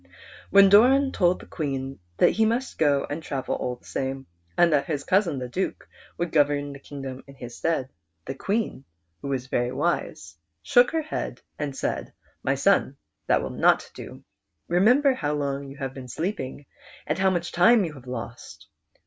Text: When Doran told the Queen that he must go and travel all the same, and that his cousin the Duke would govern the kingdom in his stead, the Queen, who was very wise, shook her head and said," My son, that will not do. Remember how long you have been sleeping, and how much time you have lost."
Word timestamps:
When 0.49 0.67
Doran 0.67 1.11
told 1.11 1.39
the 1.39 1.45
Queen 1.45 1.99
that 2.17 2.31
he 2.31 2.43
must 2.43 2.79
go 2.79 3.05
and 3.07 3.21
travel 3.21 3.53
all 3.53 3.75
the 3.75 3.85
same, 3.85 4.25
and 4.57 4.73
that 4.73 4.87
his 4.87 5.03
cousin 5.03 5.37
the 5.37 5.47
Duke 5.47 5.87
would 6.17 6.31
govern 6.31 6.73
the 6.73 6.79
kingdom 6.79 7.23
in 7.27 7.35
his 7.35 7.55
stead, 7.57 7.89
the 8.25 8.33
Queen, 8.33 8.83
who 9.21 9.27
was 9.27 9.45
very 9.45 9.71
wise, 9.71 10.37
shook 10.63 10.89
her 10.89 11.03
head 11.03 11.41
and 11.59 11.75
said," 11.75 12.13
My 12.43 12.55
son, 12.55 12.97
that 13.27 13.43
will 13.43 13.51
not 13.51 13.91
do. 13.93 14.23
Remember 14.67 15.13
how 15.13 15.33
long 15.35 15.69
you 15.69 15.77
have 15.77 15.93
been 15.93 16.07
sleeping, 16.07 16.65
and 17.05 17.19
how 17.19 17.29
much 17.29 17.51
time 17.51 17.85
you 17.85 17.93
have 17.93 18.07
lost." 18.07 18.69